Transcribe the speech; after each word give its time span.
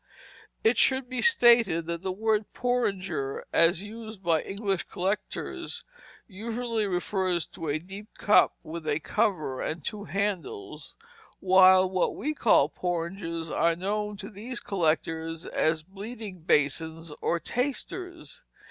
It 0.63 0.79
should 0.79 1.07
be 1.09 1.21
stated 1.21 1.85
that 1.85 2.01
the 2.01 2.11
word 2.11 2.45
porringer, 2.55 3.43
as 3.53 3.83
used 3.83 4.23
by 4.23 4.41
English 4.41 4.85
collectors, 4.85 5.83
usually 6.25 6.87
refers 6.87 7.45
to 7.49 7.67
a 7.69 7.77
deep 7.77 8.07
cup 8.17 8.55
with 8.63 8.87
a 8.87 8.99
cover 8.99 9.61
and 9.61 9.85
two 9.85 10.05
handles, 10.05 10.95
while 11.39 11.87
what 11.87 12.15
we 12.15 12.33
call 12.33 12.67
porringers 12.67 13.51
are 13.51 13.75
known 13.75 14.17
to 14.17 14.31
these 14.31 14.59
collectors 14.59 15.45
as 15.45 15.83
bleeding 15.83 16.39
basins 16.39 17.13
or 17.21 17.39
tasters. 17.39 18.41